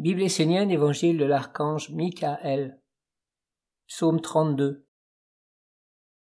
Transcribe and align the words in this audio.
Bible 0.00 0.22
essénienne, 0.22 0.70
Évangile 0.70 1.18
de 1.18 1.26
l'archange 1.26 1.90
Michael. 1.90 2.80
Psaume 3.86 4.22
32. 4.22 4.86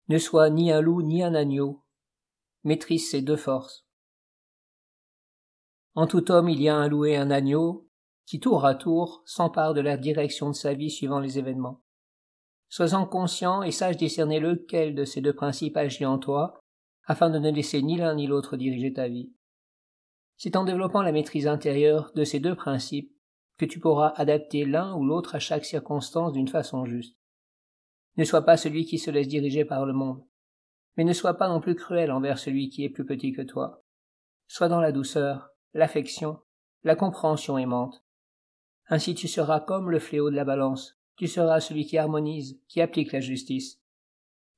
Ne 0.09 0.17
sois 0.17 0.49
ni 0.49 0.69
un 0.69 0.81
loup 0.81 1.01
ni 1.01 1.23
un 1.23 1.33
agneau. 1.33 1.85
Maîtrise 2.65 3.09
ces 3.09 3.21
deux 3.21 3.37
forces. 3.37 3.87
En 5.95 6.07
tout 6.07 6.29
homme 6.29 6.49
il 6.49 6.61
y 6.61 6.67
a 6.67 6.75
un 6.75 6.89
loup 6.89 7.05
et 7.05 7.15
un 7.15 7.31
agneau, 7.31 7.89
qui 8.25 8.41
tour 8.41 8.65
à 8.65 8.75
tour 8.75 9.23
s'emparent 9.25 9.73
de 9.73 9.79
la 9.79 9.95
direction 9.95 10.49
de 10.49 10.55
sa 10.55 10.73
vie 10.73 10.91
suivant 10.91 11.21
les 11.21 11.39
événements. 11.39 11.81
Sois-en 12.67 13.05
conscient 13.05 13.63
et 13.63 13.71
sache 13.71 13.95
discerner 13.95 14.41
lequel 14.41 14.93
de 14.93 15.05
ces 15.05 15.21
deux 15.21 15.33
principes 15.33 15.77
agit 15.77 16.05
en 16.05 16.19
toi, 16.19 16.59
afin 17.05 17.29
de 17.29 17.39
ne 17.39 17.49
laisser 17.49 17.81
ni 17.81 17.95
l'un 17.95 18.15
ni 18.15 18.27
l'autre 18.27 18.57
diriger 18.57 18.91
ta 18.91 19.07
vie. 19.07 19.31
C'est 20.35 20.57
en 20.57 20.65
développant 20.65 21.01
la 21.01 21.13
maîtrise 21.13 21.47
intérieure 21.47 22.11
de 22.13 22.25
ces 22.25 22.41
deux 22.41 22.55
principes 22.55 23.15
que 23.59 23.65
tu 23.65 23.79
pourras 23.79 24.13
adapter 24.15 24.65
l'un 24.65 24.95
ou 24.95 25.05
l'autre 25.05 25.35
à 25.35 25.39
chaque 25.39 25.65
circonstance 25.65 26.31
d'une 26.31 26.47
façon 26.47 26.85
juste. 26.85 27.17
Ne 28.15 28.23
sois 28.23 28.43
pas 28.43 28.55
celui 28.55 28.85
qui 28.85 28.97
se 28.97 29.11
laisse 29.11 29.27
diriger 29.27 29.65
par 29.65 29.85
le 29.85 29.91
monde, 29.91 30.23
mais 30.95 31.03
ne 31.03 31.13
sois 31.13 31.33
pas 31.35 31.49
non 31.49 31.59
plus 31.59 31.75
cruel 31.75 32.09
envers 32.09 32.39
celui 32.39 32.69
qui 32.69 32.85
est 32.85 32.89
plus 32.89 33.05
petit 33.05 33.33
que 33.33 33.41
toi. 33.41 33.83
Sois 34.47 34.69
dans 34.69 34.79
la 34.79 34.93
douceur, 34.93 35.49
l'affection, 35.73 36.39
la 36.83 36.95
compréhension 36.95 37.57
aimante. 37.57 38.01
Ainsi 38.87 39.13
tu 39.13 39.27
seras 39.27 39.59
comme 39.59 39.91
le 39.91 39.99
fléau 39.99 40.29
de 40.29 40.35
la 40.35 40.45
balance, 40.45 40.97
tu 41.17 41.27
seras 41.27 41.59
celui 41.59 41.85
qui 41.85 41.97
harmonise, 41.97 42.61
qui 42.69 42.79
applique 42.79 43.11
la 43.11 43.19
justice. 43.19 43.81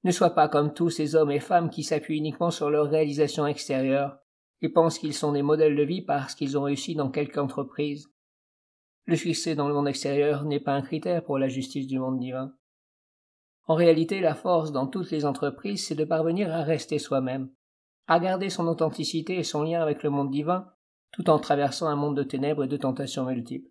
Ne 0.04 0.12
sois 0.12 0.35
pas 0.35 0.48
comme 0.48 0.73
tous 0.73 0.91
ces 0.91 1.15
hommes 1.15 1.31
et 1.31 1.40
femmes 1.40 1.71
qui 1.71 1.84
s'appuient 1.84 2.18
uniquement 2.18 2.52
sur 2.52 2.70
leur 2.70 2.90
réalisation 2.90 3.48
extérieure 3.48 4.20
et 4.62 4.70
pensent 4.70 4.99
qu'ils 4.99 5.15
sont 5.15 5.31
des 5.31 5.41
modèles 5.41 5.76
de 5.76 5.84
vie 5.84 6.04
parce 6.04 6.35
qu'ils 6.35 6.55
ont 6.55 6.63
réussi 6.63 6.93
dans 6.93 7.09
quelque 7.09 7.40
entreprise, 7.40 8.12
le 9.05 9.16
succès 9.16 9.55
dans 9.55 9.68
le 9.68 9.73
monde 9.73 9.88
extérieur 9.88 10.46
n'est 10.46 10.60
pas 10.60 10.73
un 10.73 10.82
critère 10.82 11.23
pour 11.23 11.38
la 11.38 11.48
justice 11.48 11.88
du 11.88 12.00
monde 12.00 12.20
divin. 12.20 12.54
En 13.66 13.76
réalité, 13.76 14.20
la 14.20 14.35
force 14.35 14.71
dans 14.71 14.88
toutes 14.88 15.12
les 15.12 15.26
entreprises, 15.26 15.85
c'est 15.85 15.96
de 15.96 16.05
parvenir 16.05 16.54
à 16.54 16.63
rester 16.63 16.99
soi-même, 16.99 17.49
à 18.08 18.20
garder 18.20 18.49
son 18.49 18.68
authenticité 18.68 19.38
et 19.38 19.43
son 19.43 19.63
lien 19.63 19.82
avec 19.82 20.04
le 20.04 20.10
monde 20.10 20.32
divin, 20.32 20.68
tout 21.12 21.30
en 21.30 21.40
traversant 21.40 21.88
un 21.88 21.96
monde 21.96 22.18
de 22.18 22.24
ténèbres 22.24 22.63
et 22.63 22.68
de 22.68 22.77
tentations 22.77 23.26
multiples. 23.26 23.70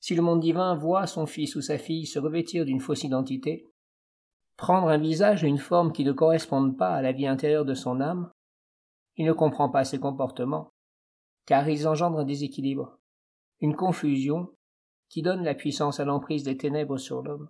Si 0.00 0.14
le 0.14 0.22
monde 0.22 0.40
divin 0.40 0.74
voit 0.74 1.06
son 1.06 1.26
fils 1.26 1.56
ou 1.56 1.60
sa 1.60 1.78
fille 1.78 2.06
se 2.06 2.18
revêtir 2.18 2.64
d'une 2.64 2.80
fausse 2.80 3.04
identité, 3.04 3.70
prendre 4.56 4.88
un 4.88 4.98
visage 4.98 5.44
et 5.44 5.48
une 5.48 5.58
forme 5.58 5.92
qui 5.92 6.04
ne 6.04 6.12
correspondent 6.12 6.76
pas 6.76 6.94
à 6.94 7.02
la 7.02 7.12
vie 7.12 7.26
intérieure 7.26 7.64
de 7.64 7.74
son 7.74 8.00
âme, 8.00 8.30
il 9.16 9.26
ne 9.26 9.32
comprend 9.32 9.68
pas 9.70 9.84
ses 9.84 9.98
comportements, 9.98 10.70
car 11.46 11.68
ils 11.68 11.88
engendrent 11.88 12.20
un 12.20 12.24
déséquilibre 12.24 12.98
une 13.60 13.76
confusion 13.76 14.50
qui 15.08 15.22
donne 15.22 15.44
la 15.44 15.54
puissance 15.54 16.00
à 16.00 16.04
l'emprise 16.04 16.44
des 16.44 16.56
ténèbres 16.56 16.98
sur 16.98 17.22
l'homme. 17.22 17.48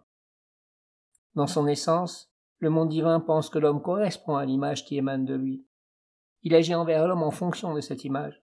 Dans 1.35 1.47
son 1.47 1.67
essence, 1.67 2.31
le 2.59 2.71
monde 2.71 2.89
divin 2.89 3.21
pense 3.21 3.49
que 3.49 3.59
l'homme 3.59 3.83
correspond 3.83 4.37
à 4.37 4.45
l'image 4.45 4.85
qui 4.85 4.97
émane 4.97 5.25
de 5.25 5.35
lui. 5.35 5.67
Il 6.43 6.55
agit 6.55 6.75
envers 6.75 7.09
l'homme 7.09 7.23
en 7.23 7.31
fonction 7.31 7.75
de 7.75 7.81
cette 7.81 8.05
image. 8.05 8.43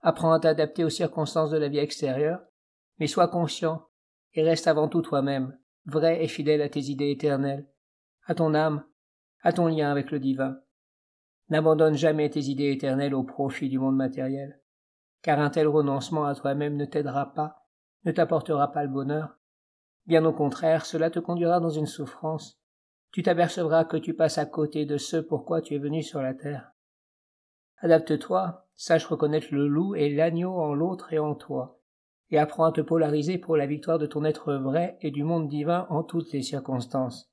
Apprends 0.00 0.32
à 0.32 0.40
t'adapter 0.40 0.84
aux 0.84 0.90
circonstances 0.90 1.50
de 1.50 1.56
la 1.56 1.68
vie 1.68 1.78
extérieure, 1.78 2.40
mais 2.98 3.06
sois 3.06 3.28
conscient 3.28 3.86
et 4.34 4.42
reste 4.42 4.66
avant 4.66 4.88
tout 4.88 5.02
toi-même, 5.02 5.58
vrai 5.86 6.22
et 6.22 6.28
fidèle 6.28 6.62
à 6.62 6.68
tes 6.68 6.90
idées 6.90 7.10
éternelles, 7.10 7.68
à 8.26 8.34
ton 8.34 8.54
âme, 8.54 8.84
à 9.42 9.52
ton 9.52 9.68
lien 9.68 9.90
avec 9.90 10.10
le 10.10 10.20
divin. 10.20 10.58
N'abandonne 11.48 11.94
jamais 11.94 12.28
tes 12.28 12.44
idées 12.44 12.72
éternelles 12.72 13.14
au 13.14 13.22
profit 13.22 13.68
du 13.68 13.78
monde 13.78 13.96
matériel 13.96 14.60
car 15.22 15.40
un 15.40 15.50
tel 15.50 15.66
renoncement 15.66 16.24
à 16.24 16.34
toi-même 16.34 16.76
ne 16.76 16.84
t'aidera 16.84 17.32
pas, 17.34 17.66
ne 18.04 18.12
t'apportera 18.12 18.72
pas 18.72 18.82
le 18.82 18.90
bonheur. 18.90 19.38
Bien 20.06 20.24
au 20.24 20.32
contraire, 20.32 20.86
cela 20.86 21.10
te 21.10 21.18
conduira 21.18 21.60
dans 21.60 21.70
une 21.70 21.86
souffrance. 21.86 22.58
Tu 23.12 23.22
t'apercevras 23.22 23.84
que 23.84 23.96
tu 23.96 24.14
passes 24.14 24.38
à 24.38 24.46
côté 24.46 24.86
de 24.86 24.96
ce 24.96 25.16
pourquoi 25.16 25.60
tu 25.60 25.74
es 25.74 25.78
venu 25.78 26.02
sur 26.02 26.22
la 26.22 26.34
terre. 26.34 26.72
Adapte-toi, 27.78 28.66
sache 28.74 29.06
reconnaître 29.06 29.48
le 29.52 29.66
loup 29.66 29.94
et 29.94 30.14
l'agneau 30.14 30.52
en 30.52 30.74
l'autre 30.74 31.12
et 31.12 31.18
en 31.18 31.34
toi, 31.34 31.80
et 32.30 32.38
apprends 32.38 32.64
à 32.64 32.72
te 32.72 32.80
polariser 32.80 33.38
pour 33.38 33.56
la 33.56 33.66
victoire 33.66 33.98
de 33.98 34.06
ton 34.06 34.24
être 34.24 34.54
vrai 34.54 34.98
et 35.00 35.10
du 35.10 35.24
monde 35.24 35.48
divin 35.48 35.86
en 35.90 36.02
toutes 36.02 36.32
les 36.32 36.42
circonstances. 36.42 37.30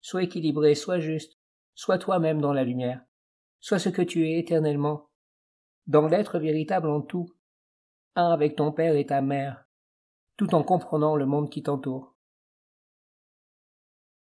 Sois 0.00 0.24
équilibré, 0.24 0.74
sois 0.74 0.98
juste, 0.98 1.38
sois 1.74 1.98
toi-même 1.98 2.40
dans 2.40 2.52
la 2.52 2.64
lumière, 2.64 3.02
sois 3.60 3.78
ce 3.78 3.88
que 3.88 4.02
tu 4.02 4.26
es 4.26 4.38
éternellement, 4.38 5.08
dans 5.86 6.06
l'être 6.06 6.38
véritable 6.38 6.88
en 6.88 7.00
tout, 7.00 7.28
un 8.14 8.30
avec 8.30 8.56
ton 8.56 8.72
père 8.72 8.96
et 8.96 9.06
ta 9.06 9.20
mère, 9.20 9.66
tout 10.36 10.54
en 10.54 10.62
comprenant 10.62 11.16
le 11.16 11.26
monde 11.26 11.50
qui 11.50 11.62
t'entoure. 11.62 12.11